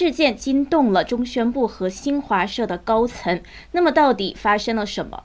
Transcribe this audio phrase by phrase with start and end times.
[0.00, 3.38] 事件惊动了中宣部和新华社的高层。
[3.72, 5.22] 那么，到底发生了什么？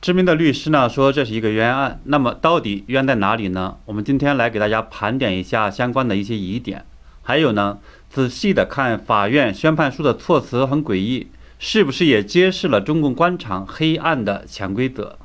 [0.00, 2.00] 知名的律师呢说这是一个冤案。
[2.06, 3.76] 那么，到底冤在哪里呢？
[3.84, 6.84] 我们今天来给大家盘点一下相关的一些疑点，
[7.22, 7.78] 还有呢，
[8.10, 11.28] 仔细的看法院宣判书的措辞很诡异，
[11.60, 15.16] 是不是也揭示了中共官场黑暗的潜规则？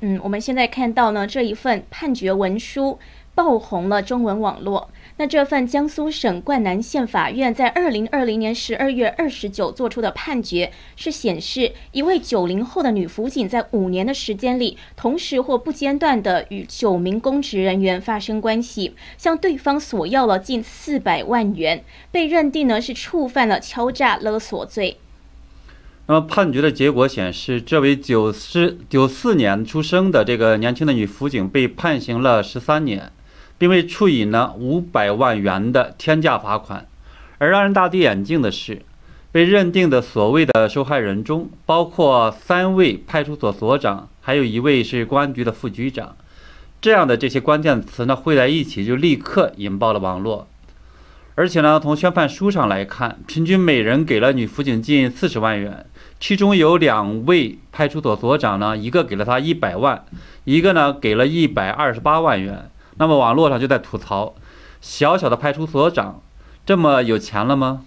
[0.00, 2.98] 嗯，我们现在看到呢，这一份判决文书
[3.36, 4.90] 爆红了中文网络。
[5.20, 24.98] 那这份江苏省灌南县法院在二零二零年十二月二十九作出的判决，是显示一位九零后的女辅警在五年的时间里，同时或不间断的与九名公职人员发生关系，向对方索要了近四百万元，被认定呢是触犯了敲诈勒索罪。
[26.06, 33.12] 那么判决的结果显示，这位九四九四年出生的这个年轻的女辅警被判刑了十三年，
[33.58, 36.86] 并被处以呢五百万元的天价罚款。
[37.38, 38.82] 而让人大跌眼镜的是，
[39.30, 46.16] 被认定的所谓的受害人中，包括三位派出所所长，还有一位是公安局的副局长。
[46.80, 50.46] 这样的这些关键词呢汇在一起，就立刻引爆了网络。
[51.34, 55.86] 而且呢，从宣判书上来看，平均每人给了女辅警近四十万元。
[56.18, 60.04] 其中有两位派出所所长呢，一个给了他一百万，
[60.42, 62.68] 一个呢给了一百二十八万元。
[62.98, 64.34] 那么网络上就在吐槽，
[64.80, 66.20] 小小的派出所长
[66.66, 67.84] 这么有钱了吗？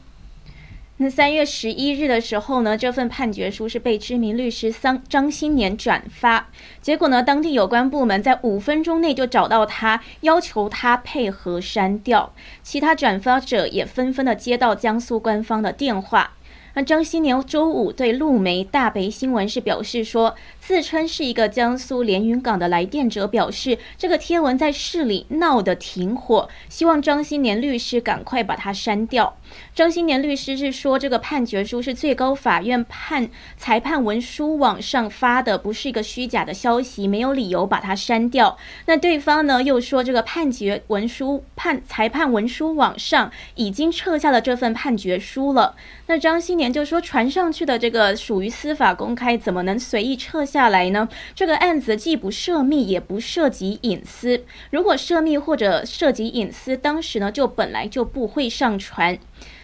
[0.98, 6.48] 那三月十一日的时候呢，这份判决书是被知名律师桑张新年转发，
[6.80, 12.32] 结果呢，当地有关部门在五分钟内就找到他，要求他配合删掉。
[12.62, 16.34] 其他转发者也纷纷的接到江苏官方的电话。
[16.73, 29.36] 那张新年周五对路媒大北新闻是表示说，自称是一个江苏连云港的来电者，表示这个贴文在市里闹得挺火，希望张新年律师赶快把它删掉。
[29.76, 38.58] 张新年律师是说，这个判决书是最高法院判裁判文书网上发的，不是一个虚假的消息，没有理由把它删掉。
[38.86, 45.76] 那对方呢又说，这个判决文书判裁判文书网上已经撤下了这份判决书了。
[46.05, 51.08] 那张新年就说，传上去的这个属于司法公开，怎么能随意撤下来呢？
[51.34, 54.44] 这个案子既不涉密，也不涉及隐私。
[54.72, 59.17] 如果涉密或者涉及隐私，当时呢就本来就不会上传。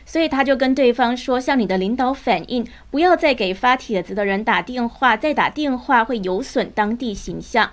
[0.05, 7.71] 所以他就跟对方说，向你的领导反映，不要再给发帖子的人打电话，再打电话会有损当地形象。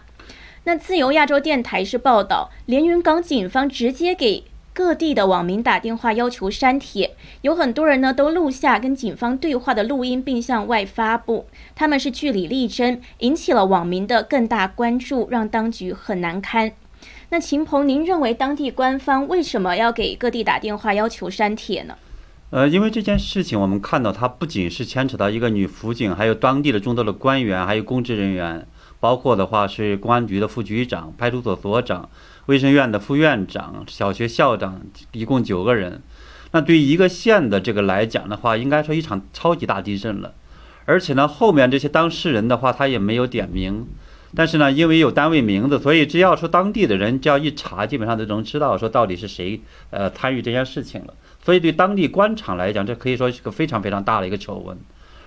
[0.64, 4.42] 那自由亚洲电台是报道，连云港警方直接给
[4.74, 11.46] 各地的网民打电话要求删帖，有很多人呢都录下跟警方对话的录音，并向外发布，
[11.76, 16.72] 他们是据理力争，引起了网民的更大关注，让当局很难堪。
[17.28, 21.94] 那秦鹏，您认为当地官方为什么要给各地打电话要求删帖呢？
[22.50, 28.66] 呃，因为这件事情，我们看到它不仅是牵扯到一个女辅警，还有当地的众多的官员，还有公职人员，
[29.04, 32.08] 包括的话是公安局的副局长、派出所所长、
[32.46, 34.80] 卫生院的副院长、小学校长，
[35.12, 36.00] 一共九个人。
[36.52, 40.32] 那对于一个县的这个来讲的话，应该说一场超级大地震了。
[40.86, 43.86] 而且呢，后面这些当事人的话，他也没有点名。
[44.34, 49.60] 但是呢，因为有单位名字，所以只要说当地的人，只要一查，基本上都能知道说到底是谁
[49.90, 51.12] 呃参与这件事情了。
[51.44, 54.78] 所以对当地官场来讲，这可以说是个非常非常大的一个丑闻，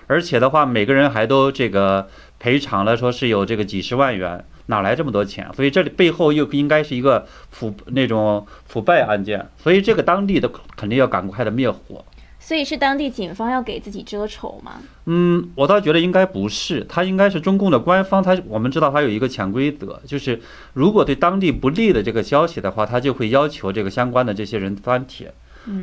[0.08, 2.08] 而且的话，每个人还都这个
[2.40, 5.50] 赔偿了，说是有这个几十万元，哪来这么多钱？
[5.56, 12.04] 所以这里背后又应该是一个腐那种腐败案件，所以这个当地的肯定要赶快的灭火。
[12.40, 14.74] 所以是当地警方要给自己遮丑吗？
[15.06, 20.40] 嗯，我倒觉得应该不是，他应该是中共的官方，他我们知道他有一个潜规则，就是
[20.74, 25.34] 如果对当地不利的这个消息的话，他就会要求这个相关的这些人翻帖。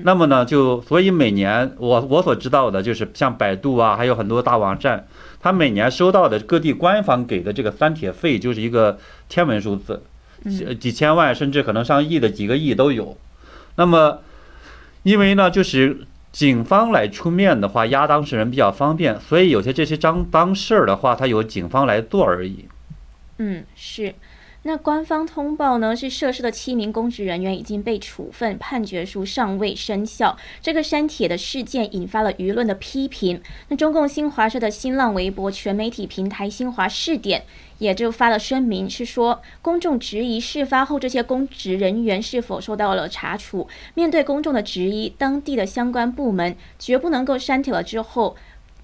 [0.03, 5.06] 那么呢，就所以每年我我所知道的就是像百度啊，还有很多大网站，
[5.41, 10.03] 它每年收到的各地官方给的这个删帖费就是一个天文数字，
[10.44, 13.17] 几几千万甚至可能上亿的几个亿都有。
[13.77, 14.21] 那么，
[15.03, 22.64] 因为呢，就是警方来出面的话，压当事人比较方便，所以有些这些张当事儿的话，他由警方来做而已。
[23.38, 24.14] 嗯，是。
[24.66, 25.94] 那官方通报呢？
[25.94, 30.38] 是涉事的七名公职人员已经被处分，判决书尚未生效。
[30.62, 33.43] 这个删帖的事件引发了舆论的批评。
[33.69, 37.44] 那中共新华社的新浪微博全媒体平台新华试点
[37.76, 43.69] 也就发了声明，是说公众质疑事发后这些公职人员是否受到了查处。
[43.93, 48.34] 面对公众的质疑，当地的相关部门绝不能够删帖了之后。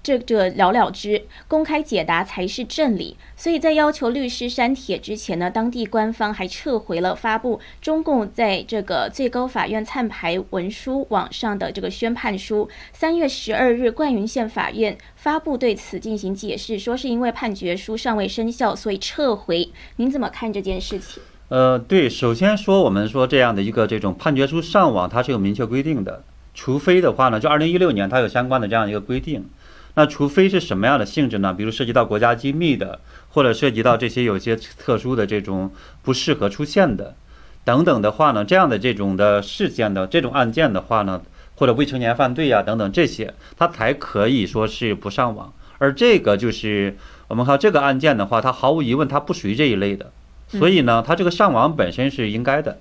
[0.03, 3.17] 这这了了之，公开解答才是正理。
[3.35, 12.69] 所以在要求律师删帖之前呢，当地官方还撤回了发布中共在这个最高法院灿牌文书网上的这个宣判书。
[12.93, 19.69] 三月十二日，灌云县法院发布对此进行解释，说是因为判决书尚未生效，所以撤回。
[19.97, 21.21] 您怎么看这件事情？
[21.49, 29.49] 呃，对，首先说我们说这样的一个这种判决书上网，它是有明确规定的，除非的话呢，就二零一六年它有相关的这样一个规定。
[29.95, 31.53] 那除非是什么样的性质呢？
[31.53, 32.99] 比如涉及到国家机密的，
[33.29, 35.71] 或者涉及到这些有些特殊的这种
[36.01, 37.15] 不适合出现的，
[37.65, 41.21] 等等的话呢，这样的这种的事件的这种案件的话呢，
[41.55, 45.51] 或者未成年犯罪呀等等这些，他才可以说是不上网。
[45.77, 46.95] 而这个就是
[47.27, 50.11] 我们看这个案件的话，它毫无疑问它不属于这一类的，
[50.47, 52.79] 所以呢，它这个上网本身是应该的。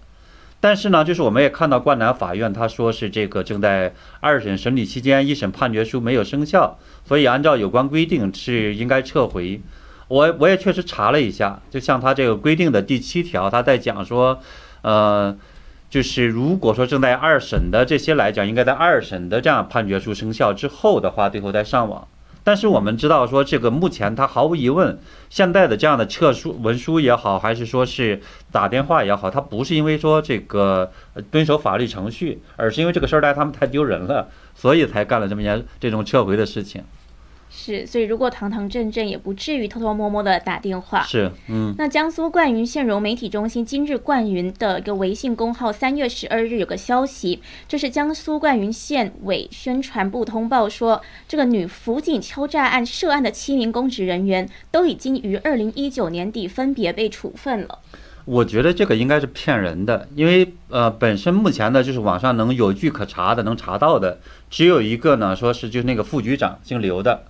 [0.62, 9.60] 但是呢，就是我们也看到，灌南法院他说是这个正在二审审理期间，一审判决书没有生效，所以按照有关规定是应该撤回。
[10.08, 14.38] 我我也确实查了一下，就像他这个规定的第七条，他在讲说，
[14.82, 15.34] 呃，
[15.88, 22.06] 就是如果说正在二审的这些来讲，应该在二审的这样判决书生效之后的话，最后再上网。
[22.50, 24.98] 但是我们知道说，这个目前他毫无疑问，
[25.28, 28.20] 现在的这样的撤书文书也好，还是说是
[28.50, 30.90] 打电话也好，他不是因为说这个
[31.30, 36.82] 遵守法律程序，而是因为这个事儿，他们太丢人了，所以才干了这么件这种撤回的事情。
[37.52, 41.02] 是，所以如果堂堂正正，也不至于偷偷摸摸的打电话。
[41.02, 41.74] 是，嗯。
[41.76, 57.80] 那江苏灌云县融媒体中心今日灌云的一个微信公号，三月十二日有个消息，这是江苏灌云县委宣传部通报说，这个女辅警敲诈案涉案的七名公职人员都已经于二零一九年底分别被处分了。
[58.26, 67.24] 我觉得这个应该是骗人的，因为呃，本身目前呢，就是网上能有据可查的，能查到的只有一个呢，说是就是那个副局长姓刘的。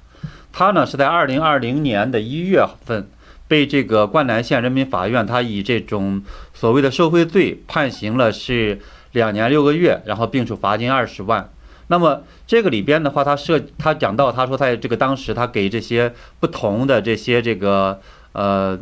[0.53, 3.09] 他呢是在二零二零年的一月份
[3.49, 6.23] 被这个灌南县人民法院，他以这种
[6.55, 8.81] 所谓的受贿罪判刑了是
[9.13, 11.51] 两年六个月，然后并处罚金二十万。
[11.89, 18.01] 那么这个里边的话，他涉他讲到，他说在这个当时他给这些不同的这些这个
[18.33, 18.79] 呃，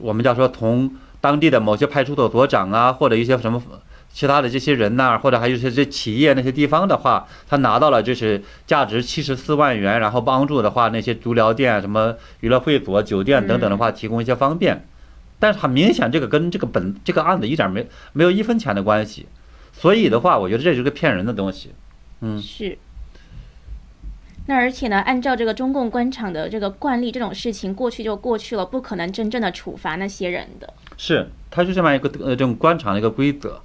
[0.00, 0.90] 我们叫说从
[1.20, 3.62] 当地的某些派出所所长啊，或者一些什么。
[4.14, 14.86] 其他的这些人呐，或者还有些这企业那些地方的话，他拿到了就是价值七十四万元，然后帮助的话那些足疗店、什么娱乐会所、酒店等等的话提供一些方便，
[15.40, 19.26] 但是很明显这个跟这个本这个案子一点没没有一分钱的关系，
[19.72, 21.72] 所以的话，我觉得这是个骗人的东西。
[22.20, 22.78] 嗯，是。
[24.46, 30.72] 那而且呢，按照这个中共官场的这个惯例，这种事情过去就过去了，不可能真正的处罚那些人的。
[30.96, 33.60] 是，他就这么一个呃这种官场的一个规则。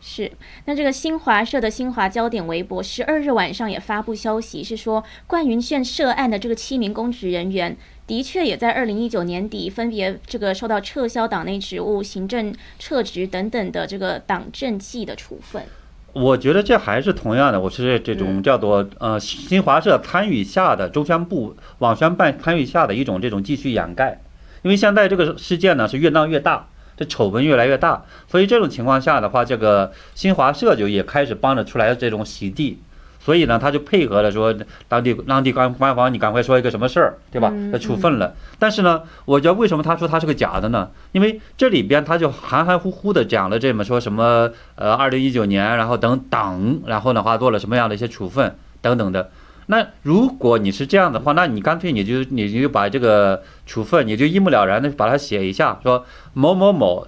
[0.00, 0.30] 是，
[0.66, 7.76] 那这个新华社的新华焦点微博十二日晚上也发布消息，是说灌云县涉案的这个七名公职人员，
[8.06, 15.64] 的确也在二零一九年底分别这个受到撤销党内职务、行政撤职等等的这个党政纪的处分。
[16.12, 24.20] 我觉得这还是同样的，我是这种叫做呃新华社参与下的中宣部网宣办参与下的一种这种继续掩盖，
[24.62, 26.68] 因为现在这个事件呢是越闹越大。
[26.96, 32.78] 这丑闻越来越大，所以这种情况下的话，这个新华社就也开始帮着出来这种洗地，
[33.20, 34.54] 所以呢，他就配合了说
[34.88, 37.52] 当地当地官官方，你赶快说一个什么事儿，对吧？
[37.70, 38.34] 他处分了。
[38.58, 40.88] 但是呢，我觉得为什么他说他是个假的呢？
[41.12, 49.30] 因为这里边他就含含糊糊的讲了这么说什么呃，二零一九年，然后等党，然后的话做了什么样的一些处分等等的。
[49.68, 56.04] 那如果你是这样的话，那你干脆你就你就把这个处分，你就一目了然的把它写一下，说
[56.34, 57.06] 某某某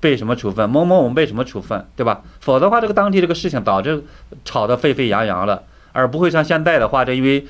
[0.00, 2.22] 被什么处分，某某某被什么处分，对吧？
[2.40, 4.02] 否则的话，这个当地这个事情早就
[4.44, 5.62] 吵得沸沸扬扬了，
[5.92, 7.46] 而不会像现在的话，这因为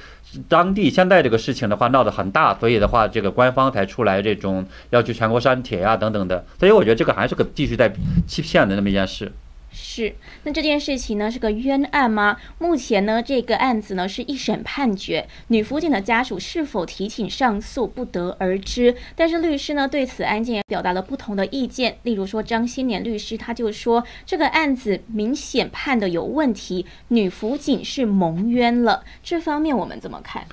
[0.46, 6.44] 当地现在这个事情的话闹得很大，所以的话，这个官方才出来这种要去全国删帖呀等等的。
[6.58, 7.90] 所以我觉得这个还是个继续在
[8.26, 9.32] 欺骗的那么一件事。
[9.72, 12.36] 是，那这件事情呢是个冤案吗？
[12.58, 18.96] 目前呢这个案子呢是一审判决，女辅警的家属是否提请上诉不得而知。
[19.14, 29.04] 但是律师呢对此案件也表达了不同的意见，例如说张新年律师他就说这个案子明显判的有问题，女辅警是蒙冤了。
[29.22, 30.44] 这方面我们怎么看？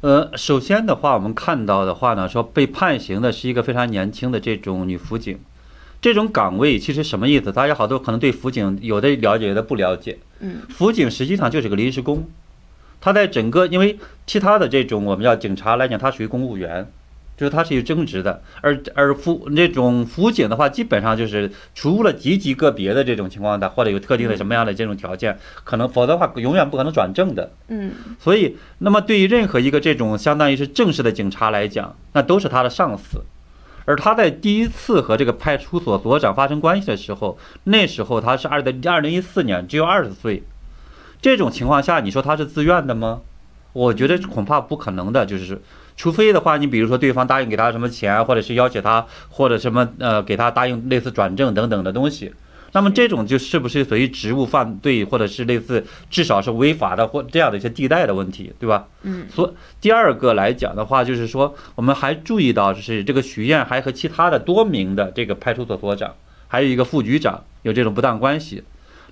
[0.00, 5.38] 呃，首先的话，我们看到的话呢，说被判刑的是一个非常年轻的这种女辅警。
[6.00, 7.52] 这种岗位其实什么意思？
[7.52, 10.18] 大家好多可能对辅警有的了解，有的不了解。
[10.40, 12.26] 嗯，辅警实际上就是个临时工，
[13.02, 16.90] 他在整个因为其他的这种我们叫警察来讲，他属于公务员，
[17.36, 18.42] 就是他是有正职的。
[18.62, 27.52] 而而辅那种辅警的话，基本上就是除了极其个别的这种情况的，或者有特定的什么样的这种条件，可能否则的话永远不可能转正的。
[27.68, 33.22] 嗯，所以，那么对于任何一个这种相当于是正式的警察来讲，那都是他的上司。
[33.90, 40.44] 而他在第一次和这个派出所所长发生关系的时候，那时候他是二的二零一四年，只有二十岁。
[41.20, 43.22] 这种情况下，你说他是自愿的吗？
[43.72, 45.60] 我觉得恐怕不可能的，就是
[45.96, 52.32] 除非的话，你比如说对方答应给他什么钱，或者是要求他，或者什么呃给他答应类似转正等等的东西。
[52.72, 58.86] 那么这种就是不是属于职务犯罪，或者是类似至少是违法的或这样的一些地带的问题，对吧？
[59.02, 59.26] 嗯。
[59.28, 66.14] 所第二个来讲的话，就是说我们还注意到，就是这个许燕还和其他的多名的这个派出所所长，
[66.46, 68.62] 还有一个副局长有这种不当关系。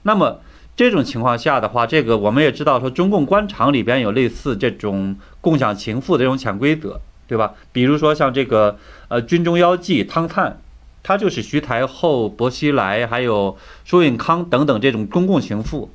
[0.03, 0.41] 那么
[0.77, 7.55] 这种情况下的话，这个我们也知道说，中共官场里边有类似这种共享情妇的这种潜规则，对吧？
[7.73, 10.61] 比如说像这个呃军中妖妓汤灿。
[11.03, 15.91] 他就是徐台后、薄熙来，还有舒永康等等这种公共情妇。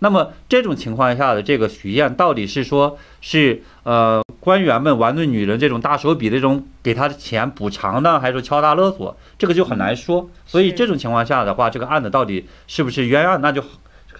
[0.00, 9.16] 那么这种情况下的这个许燕，到底是说是呃官员们玩弄女人这种大手笔的这种给他的钱补偿呢，还是说敲诈勒索？
[9.38, 10.28] 这个就很难说。
[10.46, 13.62] 所以这种情况下的话，这个案子到底是不是冤案，那就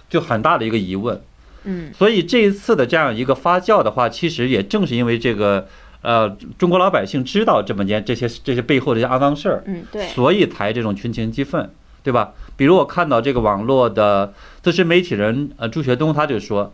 [0.09, 1.21] 就很大的一个疑问。
[1.65, 5.67] 嗯，所以这一次的这样一个发酵的话，其实也正是因为这个。
[6.05, 11.67] 呃，中国老百姓知道这么件这些这些背后的这些肮脏事儿，嗯，对，所以才这种群情激愤，
[12.03, 12.33] 对吧？
[12.55, 14.31] 比如我看到这个网络的
[14.61, 16.71] 资深媒体人呃朱学东他就说，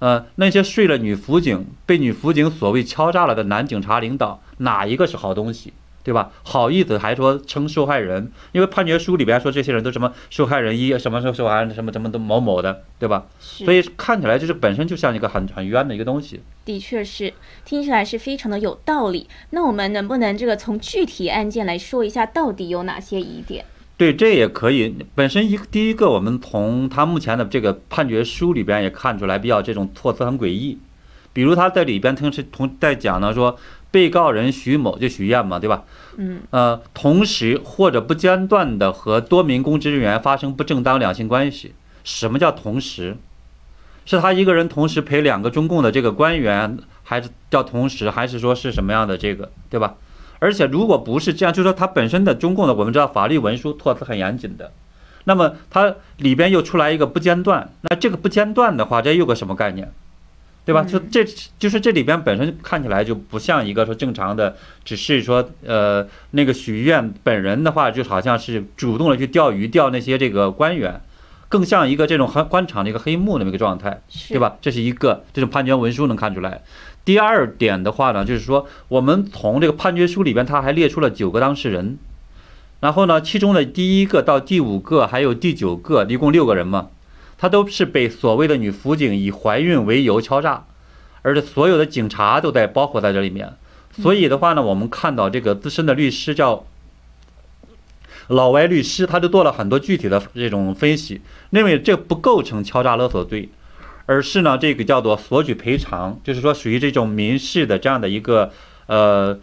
[0.00, 5.72] 呃，那些睡了女辅警、被女辅警所谓敲诈了的男警察领导，哪一个是好东西？
[6.04, 6.30] 对吧？
[6.42, 13.24] 好意思还说称受害人，因为判决书里边说这些人都什么受害人一，什么受受害人什么什么的某某的，对吧？
[13.40, 16.42] 所以看起来就是本身就像一个很很冤的一个东西。
[16.66, 17.32] 的确是，
[17.64, 19.26] 听起来是非常的有道理。
[19.50, 23.64] 那我们能不能这个从具体案件来说一下，到底有哪些疑点？
[23.96, 24.94] 对，这也可以。
[25.14, 30.76] 本身一第一个，我们从他目前的这个判决书里边也看出来，比较这种措辞很诡异。
[31.32, 33.56] 比如他在里边同时同在讲呢说。
[33.94, 35.84] 被告人徐某就徐燕嘛，对吧？
[36.16, 41.74] 嗯，呃，同时或者不间断的和多名公职人员发生不正当两性关系。
[42.02, 43.16] 什么叫同时？
[44.04, 48.10] 是他一个人同时陪两个中共的这个官员，还是叫同时？
[48.10, 49.94] 还是说是什么样的这个，对吧？
[50.40, 54.72] 而且如果不是这样，就是说他本身的中共的，我们知道法律文书措辞很严谨的。
[55.26, 59.90] 那么它里边又出来一个不间断，那这个不间断的话，这又个什么概念？
[60.66, 60.82] 对吧？
[60.82, 61.22] 就这
[61.58, 70.98] 就是这里边本身看起来就不像一个说正常的，只是说呃那个许愿本人的话，就好像是主动的去钓鱼钓那些这个官员，
[71.50, 74.56] 更像一个这种官官场的一个黑幕那么一个状态，对吧？
[74.62, 76.62] 这是一个这种判决文书能看出来。
[77.04, 81.98] 第二点的话呢，就是说我们从这个判决书里边，他还列出了九个当事人，
[82.80, 86.88] 然后呢，其中的第一个到第五个还有第九个，一共六个人嘛。
[87.44, 90.64] 他都是被所谓的女辅警以怀孕为由敲诈，
[91.20, 93.52] 而且所有的警察都在包括在这里面。
[93.92, 96.64] 所以的话呢，我们看到这个资深的律师叫
[98.28, 101.20] 老歪律师，他就做了很多具体的这种分析，
[101.50, 103.50] 认为这不构成敲诈勒索罪，
[104.06, 108.50] 而是呢这个叫做索取赔偿，就是说属于这种民事的这样的一个
[108.86, 109.38] 呃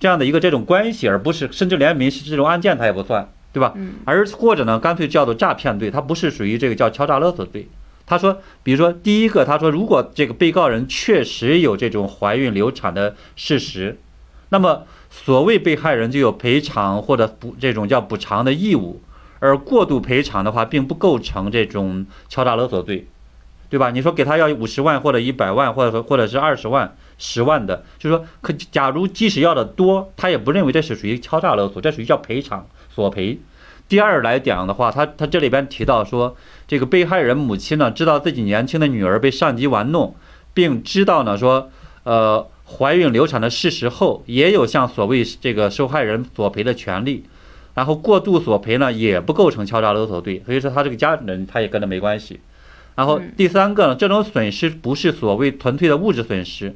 [0.00, 3.28] 这样的一个这种关系，而不是甚至连民事这种案件他也不算。
[3.56, 3.72] 对吧？
[4.04, 7.66] 而或者呢，干脆叫做诈骗罪，它不是属于这个叫敲诈勒索罪。
[8.04, 13.98] 他说，比如说第一个，他说如果这个被告人确实有这种怀孕流产的事实，
[14.50, 19.00] 那么所谓被害人就有赔偿或者补这种叫补偿的义务，
[19.38, 23.06] 而过度赔偿的话，并不构成这种敲诈勒索罪，
[23.70, 23.90] 对吧？
[23.90, 32.68] 你说给他要五十万或者一百万，或者或者是二十万、十万的，就是说可假如即使要的多，他也不认为这是属于敲诈勒索，这属于叫赔偿。
[32.96, 33.38] 索赔。
[33.88, 36.34] 第二来讲的话，他他这里边提到说，
[36.66, 40.16] 这个被害人母亲呢，知道自己年轻的女儿被上级玩弄，
[40.54, 41.70] 并知道呢说，
[42.04, 47.24] 呃，怀孕流产的事实后，也有向所谓这个受害人索赔的权利。
[47.74, 52.40] 然后过度索赔呢，也不构成敲诈勒索罪，所以说他这个家人他也跟他没关系。
[52.94, 56.74] 然后第三个呢，这种损失不是所谓纯粹的物质损失，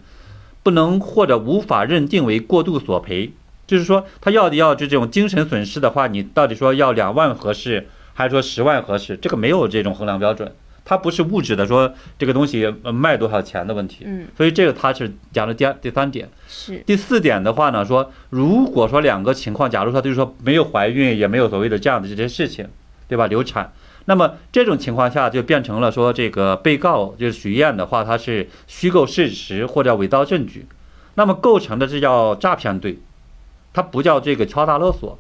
[0.62, 3.32] 不能或者无法认定为过度索赔。
[3.70, 9.16] 就是说，他要的要就这种精神损失的话，你到底说要两万合适，还是说十万合适？
[9.16, 10.52] 这个没有这种衡量标准，
[10.84, 14.02] 它不是物质的说这个东西卖多少钱的问题。
[14.04, 16.28] 嗯，所以这个他是讲的第二、第三点。
[16.48, 22.66] 是第四点的话呢，说如果说两个情况，假如说就是说没有怀孕，也没有所谓的这样的这些事情，
[23.06, 23.28] 对吧？
[23.28, 23.72] 流产，
[24.06, 30.66] 那么这种情况下就变成了说这个被告就是许燕的话，他是虚构事实或者伪造证据，
[31.14, 32.98] 那么构成的这叫诈骗罪。
[33.72, 35.18] 它不叫这个敲诈勒索。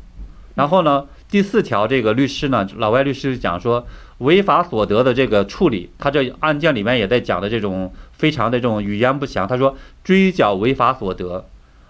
[0.56, 3.86] 然后呢，第四条这个律师呢，老外律师讲说，
[4.18, 9.46] 违法所得的这个处理，他这案件里面也在讲的这种非常的这种语言不详。
[9.46, 11.46] 他说追缴违法所得，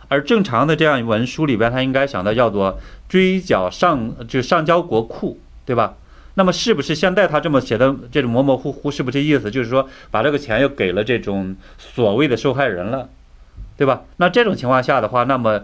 [0.09, 5.95] 而正常的这样一文书里边，他应该想的叫做追缴上就上交国库，对吧？
[6.35, 13.09] 那么是不是现在他这么写的这种模模糊糊，是不是意思就是说把这个钱又给了这种所谓的受害人了，
[13.77, 14.03] 对吧？
[14.19, 15.63] 那这种情况下的话，那么。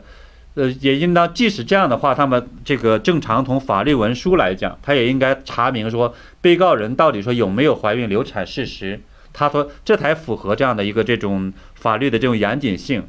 [0.56, 8.98] 呃，也应当，即使这样的话，他们这个正常从法律文书来讲，他也应该查明说被告人到底说有没有怀孕流产事实，
[9.34, 13.04] 他说这才符合这样的一个这种法律的这种严谨性，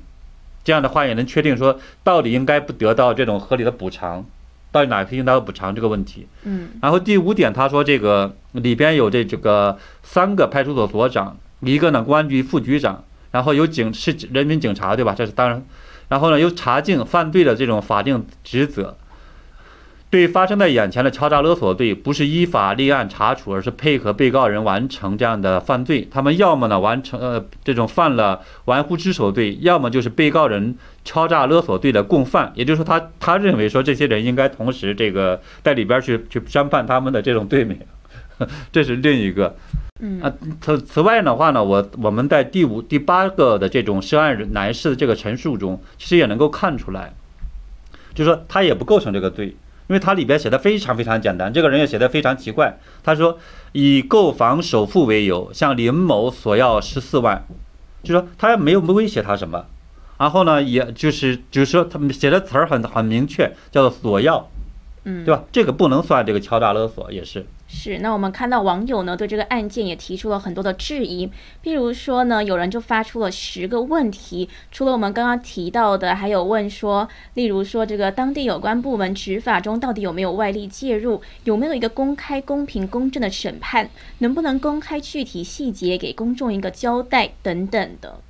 [0.65, 4.25] 这样的话也能确定说到底应该不得到这种合理的补偿，
[4.73, 6.27] 到底哪个应当补偿这个问题。
[6.43, 15.15] 嗯，然后第五点，他说这个里边有这这个三个派出所所长，一个呢公安局副局长，然后有警是人民警察，对吧？
[15.17, 15.63] 这是当然。
[16.09, 18.95] 然后呢，又查禁犯罪的这种法定职责，
[20.09, 26.07] 对发生在眼前的敲诈勒索罪，不是依法立案查处，而是配合被告人完成这样的犯罪。
[26.09, 32.53] 他们要么呢完成呃这种犯了玩忽职守罪，要么就是被告人敲诈勒索罪的共犯。
[32.55, 37.77] 也就是说，他他认为说这些人应该同时这个在里边去去宣判他们的这种罪名，
[38.71, 39.53] 这是另一个。
[39.99, 47.13] 嗯啊，此此外的话呢，我我们在第五、第八个的这种涉案男士的这个陈述中，其实也能够看出来，
[48.13, 49.47] 就是说他也不构成这个罪，
[49.87, 52.77] 因为他里边写的非常非常简单，这个人也写的非常奇怪。
[53.03, 53.39] 他说
[53.71, 57.45] 以购房首付为由向林某索要十四万，
[58.03, 59.65] 就说他没有威胁他什么，
[60.19, 64.47] 然后呢，也就是就是说他们写的词儿很很明确，叫做索要，
[65.05, 65.43] 嗯，对吧？
[65.51, 67.45] 这个不能算这个敲诈勒索，也是。
[67.69, 71.27] 是，那我们看到网友呢对这个案件也提出了很多的质疑，
[71.61, 88.21] 譬如说呢，有人就发出了十个问题，除了我们刚刚提到的，还有问说，例如说这个当地有关部门执法中到底有没有外力介入，有没有一个公开、公平、公正的审判，能不能公开具体细节给公众一个交代等等的。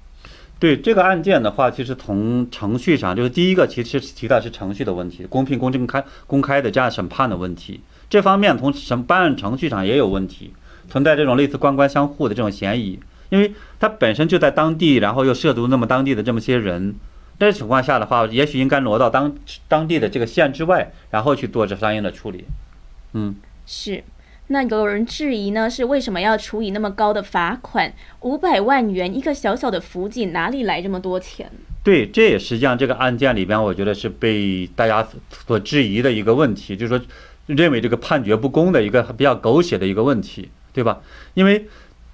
[0.60, 7.80] 对这个案件的话，其实从程序上，就是第一个，其实提的是程序的问题，公平、公正、开、公开的这样审判的问题。
[8.10, 10.54] 这方面从什么办案程序上也有问题，
[10.90, 12.98] 存在这种类似官官相护的这种嫌疑，
[13.28, 16.96] 因为他本身就在当地，然后又涉足那么当地的这么些人，
[17.38, 19.36] 这情况下的话，也许应该挪到当
[19.68, 22.46] 当地的这个县之外，然后去做这相应的处理。
[23.12, 24.04] 嗯，是。
[24.48, 27.92] 那有人质疑呢，是为什么要处以那么高的罚款？
[28.22, 31.52] 五百万元，一个小小的辅警哪里来这么多钱？
[31.84, 35.06] 对，这也实际上这个案件里边，我觉得是被大家
[35.46, 37.06] 所质疑的一个问题，就是说。
[37.48, 41.00] 认为这个判决不公的一个比较狗血的一个问题，对吧？
[41.34, 41.66] 因为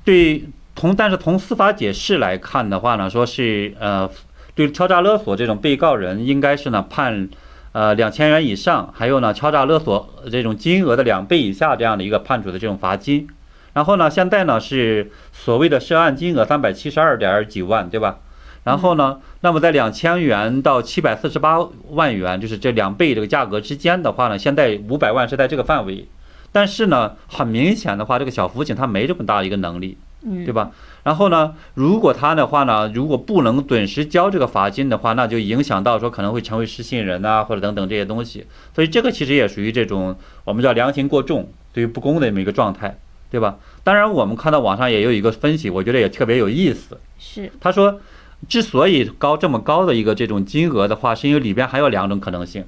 [0.05, 4.09] 对从但是从司法解释来看的话呢，说是呃，
[4.55, 7.29] 对敲诈勒索这种被告人应该是呢判
[7.71, 13.27] 呃两千元以上，还有呢敲诈勒索这种金额的两倍以下这样的一个判处的这种罚金。
[13.73, 18.19] 然后呢，现在呢是所谓的涉案金额三百七十二点几万，对吧？
[18.63, 26.07] 然后呢，那么在两千元到七百四十八万元，就是这两倍这个价格之间的话呢，现在五百万是在这个范围。
[26.53, 29.97] 但是呢，很明显的话，这个小辅警他没这么大一个能力，
[30.45, 30.71] 对吧？
[31.03, 38.45] 然后呢，如果他的话呢，如果不能准时交这个罚金的话，那就影响到说可能会成为失信人呐，或者等等这些东西。
[38.73, 42.97] 所以这个其实也属于这种我们叫量刑过重，对于不公的这么一个状态，
[43.31, 43.57] 对吧？
[43.83, 47.99] 当然，我们看到网上也有一个分析，我觉得也特别有意思，是他说。
[48.47, 52.65] 之所以高这么高的一个这种金额的话，是因为里边还有两种可能性。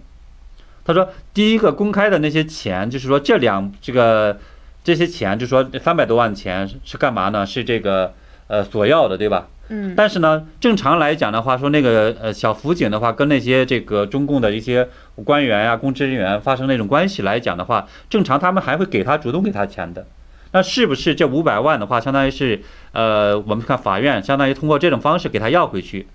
[0.85, 4.39] 他说，第一个公开的那些钱，就是说这两这个
[4.83, 7.43] 这些钱，就是说三百多万钱是干嘛呢？
[7.43, 8.13] 是这个
[8.47, 9.47] 呃索要的，对吧？
[9.69, 9.95] 嗯。
[9.97, 14.87] 但是呢，正常来讲的话，说那个呃小辅警的话，跟那些这个中共的一些
[15.23, 20.05] 官员呀、公职人员发生那种关系来讲的话，正常他们还会给他主动给他钱的。
[20.55, 22.61] 那是不是这五百万的话，相当于是，
[22.93, 26.07] 呃，我们看法院相当于通过这种方式给他要回去，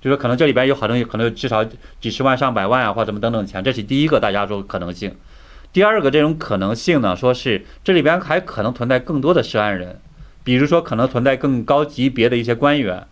[0.00, 1.62] 就是可能这里边有很多可能至少
[2.00, 5.14] 几十万上百万啊，或者什么等等钱，这是第一个大家说可能性。
[5.74, 10.00] 第二个这种可能性呢，说是这里边还可能存在更多的涉案人，
[10.42, 13.06] 比如说可能存在更高级别的一些官员，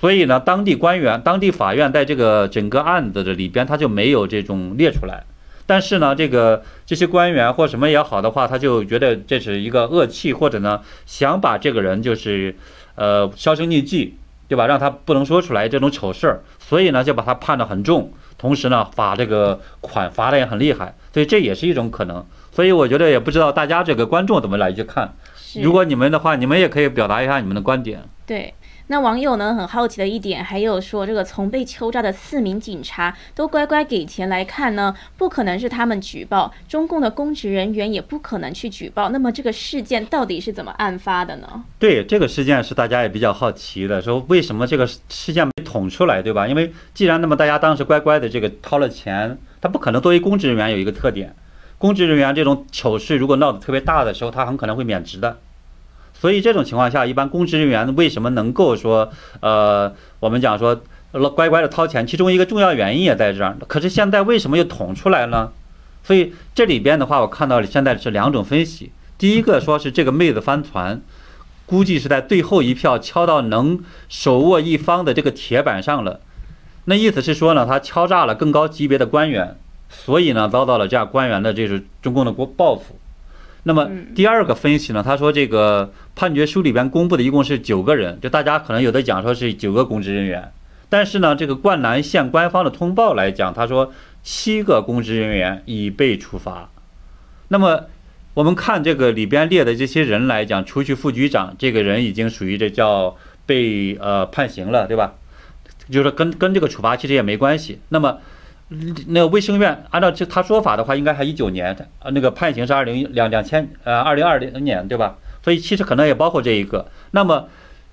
[0.00, 5.24] 所以呢，当地官员、当地法院在这个整个案子的里边，他就没有这种列出来。
[5.66, 12.54] 但是呢，这个这些官员或什么也好的话，他就觉得这是一个恶气，或者呢想把这个人就是，
[12.94, 14.16] 呃销声匿迹，
[14.48, 14.66] 对吧？
[14.66, 22.24] 让他不能说出来这种丑事儿，所以呢就把他判得很重，同时呢罚这个款罚的也很厉害，所以这也是一种可能。
[22.50, 25.14] 所以我觉得也不知道大家这个观众怎么来去看，
[25.62, 28.02] 如果你们的话，你们也可以表达一下你们的观点。
[28.26, 28.52] 对，
[28.92, 39.08] 那网友呢很好奇的一点，还有说这个从被敲诈的四名警察都乖乖给钱来看呢，不可能是他们举报，中共的公职人员也不可能去举报。
[39.08, 41.64] 那么这个事件到底是怎么案发的呢？
[41.78, 46.46] 对这个事件是大家也比较好奇的，说为什么这个事件没捅出来，对吧？
[46.46, 51.34] 因为既然那么大家当时乖乖的这个掏了钱，他不可能作为公职人员有一个特点，
[51.78, 55.38] 公职人员这种糗事如果闹得特别大的时候，他很可能会免职的。
[56.22, 60.80] 所以这种情况下，一般公职人员为什么能够说，呃，我们讲说
[61.34, 63.56] 乖乖的掏钱，其中一个重要原因也在这儿。
[63.66, 65.50] 可是现在为什么又捅出来呢？
[66.04, 68.92] 所以这里边的话，我看到现在是两种分析。
[69.18, 71.02] 第一个说是这个妹子翻船，
[71.66, 76.20] 估计是在最后一票敲到能手握一方的这个铁板上了。
[76.84, 79.58] 那意思是说呢，他敲诈了更高级别的官员，
[79.88, 82.96] 所以呢遭到了这样官员的这是中共的国报复。
[83.64, 85.02] 那么第二个分析呢？
[85.04, 90.52] 他说这个判决书里边公布的一共是九个人，就大家可能有的讲说是九个公职人员，
[90.88, 93.92] 但是呢，这个灌南县官方的通报来讲，他说
[94.24, 96.70] 七个公职人员已被处罚。
[97.48, 97.84] 那么
[98.34, 105.14] 我们看这个里边列的这些人来讲，除去副局长这个人已经属于这叫被呃判刑了，对吧？
[105.88, 107.78] 就是跟跟这个处罚其实也没关系。
[107.90, 108.18] 那么。
[109.08, 115.18] 那个卫生院按照这他说法的话，应该还一九年，呃，那个判刑是二零两两千呃二零二零年，对吧？
[115.42, 116.86] 所以其实可能也包括这一个。
[117.10, 117.48] 那么，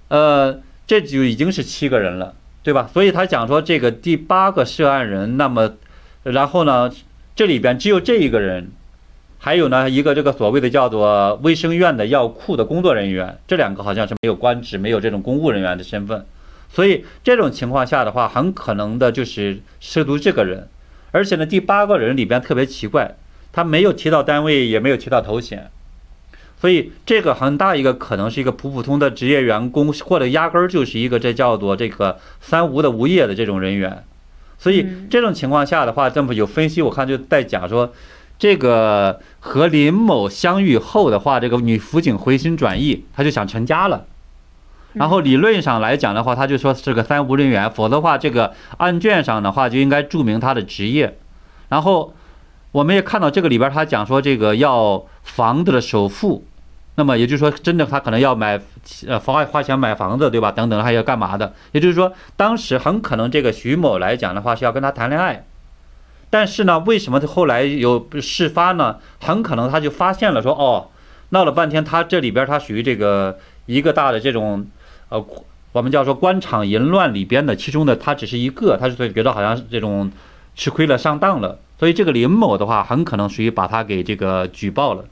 [0.07, 2.89] 呃，这就已经是七个人了，对吧？
[2.93, 5.73] 所以他讲说这个第八个涉案人，那么，
[6.23, 6.91] 然后呢，
[7.35, 8.71] 这里边只有这一个人，
[9.39, 16.25] 还有呢一个这个所谓的叫做卫生院的药库的工作人员，这两个好像是没有官职，没有这种公务人员的身份。
[16.71, 20.67] 所以这种情况下的话，很可能的就是涉毒这个人，
[21.11, 23.15] 而且呢，第八个人里边特别奇怪，
[23.51, 25.71] 他没有提到单位，也没有提到头衔，
[26.61, 34.03] 所以这个很大一个可能是一个普普通的职业员工，或者压根儿就是一个这叫做这个三无的无业的这种人员。
[34.59, 37.91] 所以这种情况下的话，这么有分析，我看就在讲说，
[38.37, 44.05] 这个和林某相遇后的话，这个女辅警回心转意，她就想成家了。
[44.99, 51.17] 然后理论上来讲的话，他就说是个三无人员，否则的话，这个案卷上的话就应该注明他的职业。
[51.69, 52.13] 然后
[52.73, 56.43] 我们也看到这个里边，他讲说这个要房子的首付，
[56.95, 58.59] 那么也就是说，真的他可能要买
[59.07, 60.51] 呃花花钱买房子，对吧？
[60.51, 61.53] 等等，还要干嘛的？
[61.71, 65.45] 也就是说，当时很可能这个徐某来讲的话是要跟他谈恋爱，
[66.29, 68.97] 但是呢，为什么后来有事发呢？
[69.21, 70.89] 很可能他就发现了说，哦，
[71.29, 74.67] 闹了半天，他这里边他属于这个一个大的这种。
[75.09, 75.25] 呃，
[75.71, 80.11] 我们叫说官场淫乱里边的其中的他只是一个，他是觉得好像是这种
[80.55, 85.05] 吃亏了上当了，所以这个林某的话很可能属于把他给这个举报了，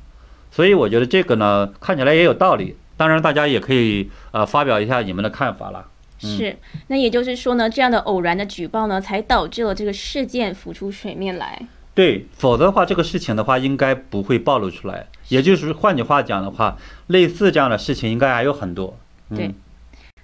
[0.51, 5.85] 所以我觉得这个呢看起来也有道理，当然大家也可以呃发表一下你们的看法了。
[6.19, 6.57] 是，
[6.87, 11.67] 那也就是说呢，这样的偶然的举报呢，才导致了这个事件浮出水面来。
[11.93, 16.75] 对，否则的话这个事情的话应该不会暴露出来，也就是换句话讲的话，
[17.07, 18.97] 类似这样的事情应该还有很多。
[19.35, 19.53] 对。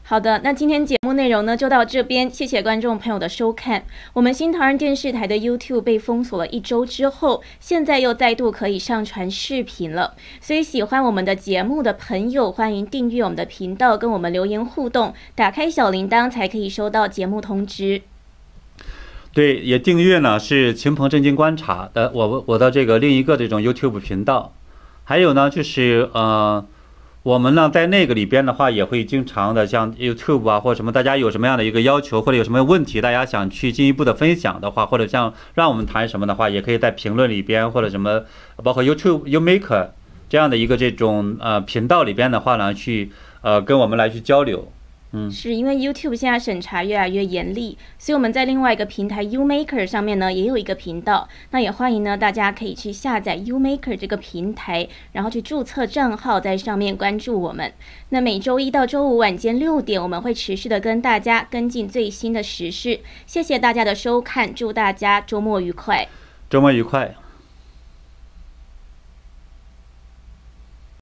[0.06, 3.86] 好的，那今天节目内容呢就到这边，谢谢观众朋友的收看。
[4.12, 10.14] 我们新唐人电视台的 YouTube 被封锁了一周之后，现在又再度可以上传视频了。
[10.42, 18.02] 所以喜欢我们的节目的朋友，欢迎订阅我们的频道，跟我们留言互动，打开小铃铛才可以收到节目通知。
[19.34, 24.52] 对，也订阅呢是秦鹏震惊观察的，我我的这个另一个这种 YouTube 频道，
[25.06, 26.66] 还有呢就是呃。
[27.24, 38.24] 我们呢，在那个里边的话，也会经常的像 YouTube 啊，或者什么，大家有什么样的一个要求，或者有什么问题，大家想去进一步的分享的话，或者像让我们谈什么的话，也可以在评论里边，或者什么，
[38.62, 39.88] 包括 YouTube YouMake
[40.28, 43.10] 这样的一个这种呃频道里边的话呢，去
[43.42, 44.70] 呃跟我们来去交流。
[45.16, 57.72] 嗯，是因为 YouTube 现在审查越来越严厉，所以我们在另外一个平台 YouMaker 上面呢也有一个频道，那也欢迎呢大家可以去下载 YouMaker 这个平台，然后去注册账号，在上面关注我们。
[58.10, 63.00] 那每周一到周五晚间六点，我们会持续的跟大家跟进最新的时事。
[63.28, 66.08] 谢谢大家的收看，祝大家周末愉快，
[66.50, 67.23] 周末愉快。